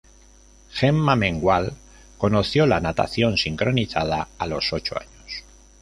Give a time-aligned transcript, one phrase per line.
[0.71, 1.75] Gemma Mengual
[2.17, 5.43] conoció la natación sincronizada a los ocho años.